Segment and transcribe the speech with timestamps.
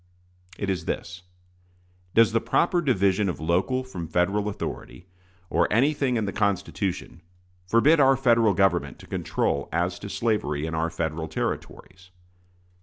[0.57, 1.21] It is this:
[2.15, 5.05] Does the proper division of local from Federal authority,
[5.47, 7.21] or anything in the Constitution,
[7.67, 12.09] forbid our Federal Government to control as to slavery in our Federal Territories?